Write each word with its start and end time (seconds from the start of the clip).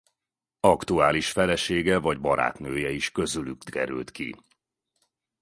Aktuális 0.59 1.31
felesége 1.31 1.97
vagy 1.99 2.19
barátnője 2.19 2.89
is 2.89 3.11
közülük 3.11 3.63
került 3.63 4.11
ki. 4.11 4.35